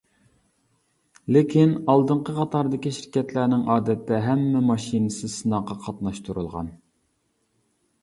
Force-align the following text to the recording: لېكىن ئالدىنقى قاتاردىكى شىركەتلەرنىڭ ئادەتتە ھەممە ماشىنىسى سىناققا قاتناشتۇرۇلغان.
لېكىن 1.35 1.75
ئالدىنقى 1.93 2.35
قاتاردىكى 2.39 2.95
شىركەتلەرنىڭ 3.01 3.63
ئادەتتە 3.75 4.25
ھەممە 4.27 4.65
ماشىنىسى 4.73 5.33
سىناققا 5.39 5.81
قاتناشتۇرۇلغان. 5.89 6.77